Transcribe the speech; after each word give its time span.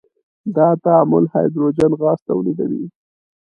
دا 0.55 0.67
تعامل 0.83 1.25
هایدروجن 1.33 1.91
غاز 2.01 2.19
تولیدوي. 2.29 2.85